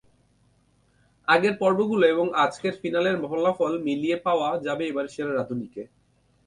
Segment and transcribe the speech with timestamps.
[1.27, 5.81] আগের পর্বগুলো এবং আজকের ফিনালের ফলাফল মিলিয়ে পাওয়া যাবে এবারের সেরা রাঁধুনিকে।